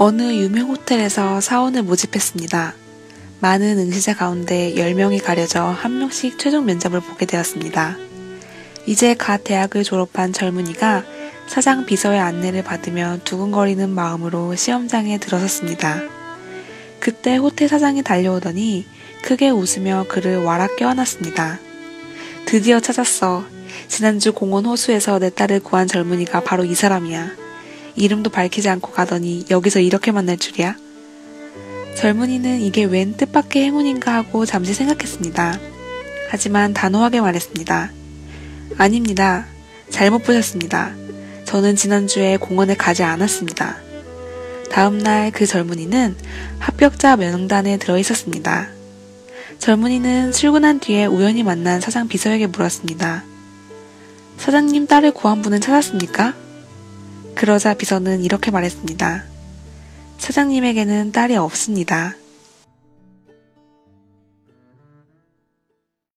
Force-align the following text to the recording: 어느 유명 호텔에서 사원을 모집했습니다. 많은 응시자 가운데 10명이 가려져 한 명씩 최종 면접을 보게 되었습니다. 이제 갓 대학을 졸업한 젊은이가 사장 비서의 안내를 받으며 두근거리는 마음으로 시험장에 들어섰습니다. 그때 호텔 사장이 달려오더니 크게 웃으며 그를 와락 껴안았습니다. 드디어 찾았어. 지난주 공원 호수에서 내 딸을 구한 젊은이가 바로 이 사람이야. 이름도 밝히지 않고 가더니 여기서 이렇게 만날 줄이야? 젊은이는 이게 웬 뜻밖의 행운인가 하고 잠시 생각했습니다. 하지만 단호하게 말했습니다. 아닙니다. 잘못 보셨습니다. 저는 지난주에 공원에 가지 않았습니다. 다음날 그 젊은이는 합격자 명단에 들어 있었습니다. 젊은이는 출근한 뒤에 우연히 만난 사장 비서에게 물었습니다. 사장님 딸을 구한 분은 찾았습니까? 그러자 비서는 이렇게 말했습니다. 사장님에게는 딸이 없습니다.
어느 0.00 0.22
유명 0.22 0.68
호텔에서 0.68 1.40
사원을 1.40 1.82
모집했습니다. 1.82 2.72
많은 3.40 3.78
응시자 3.80 4.14
가운데 4.14 4.72
10명이 4.76 5.20
가려져 5.20 5.64
한 5.64 5.98
명씩 5.98 6.38
최종 6.38 6.66
면접을 6.66 7.00
보게 7.00 7.26
되었습니다. 7.26 7.96
이제 8.86 9.14
갓 9.14 9.42
대학을 9.42 9.82
졸업한 9.82 10.32
젊은이가 10.32 11.04
사장 11.48 11.84
비서의 11.84 12.20
안내를 12.20 12.62
받으며 12.62 13.18
두근거리는 13.24 13.90
마음으로 13.90 14.54
시험장에 14.54 15.18
들어섰습니다. 15.18 16.00
그때 17.00 17.36
호텔 17.36 17.68
사장이 17.68 18.04
달려오더니 18.04 18.86
크게 19.22 19.50
웃으며 19.50 20.06
그를 20.08 20.44
와락 20.44 20.76
껴안았습니다. 20.76 21.58
드디어 22.44 22.78
찾았어. 22.78 23.44
지난주 23.88 24.32
공원 24.32 24.64
호수에서 24.64 25.18
내 25.18 25.28
딸을 25.28 25.58
구한 25.58 25.88
젊은이가 25.88 26.44
바로 26.44 26.64
이 26.64 26.76
사람이야. 26.76 27.47
이름도 27.98 28.30
밝히지 28.30 28.68
않고 28.68 28.92
가더니 28.92 29.44
여기서 29.50 29.80
이렇게 29.80 30.12
만날 30.12 30.36
줄이야? 30.36 30.76
젊은이는 31.96 32.60
이게 32.60 32.84
웬 32.84 33.16
뜻밖의 33.16 33.64
행운인가 33.64 34.14
하고 34.14 34.46
잠시 34.46 34.72
생각했습니다. 34.72 35.58
하지만 36.30 36.72
단호하게 36.72 37.20
말했습니다. 37.20 37.90
아닙니다. 38.76 39.46
잘못 39.90 40.22
보셨습니다. 40.22 40.92
저는 41.44 41.76
지난주에 41.76 42.36
공원에 42.36 42.76
가지 42.76 43.02
않았습니다. 43.02 43.78
다음날 44.70 45.32
그 45.32 45.46
젊은이는 45.46 46.14
합격자 46.58 47.16
명단에 47.16 47.78
들어 47.78 47.98
있었습니다. 47.98 48.68
젊은이는 49.58 50.32
출근한 50.32 50.78
뒤에 50.78 51.06
우연히 51.06 51.42
만난 51.42 51.80
사장 51.80 52.06
비서에게 52.06 52.46
물었습니다. 52.46 53.24
사장님 54.36 54.86
딸을 54.86 55.12
구한 55.12 55.42
분은 55.42 55.60
찾았습니까? 55.60 56.34
그러자 57.38 57.74
비서는 57.74 58.24
이렇게 58.24 58.50
말했습니다. 58.50 59.22
사장님에게는 60.18 61.12
딸이 61.12 61.36
없습니다. 61.36 62.16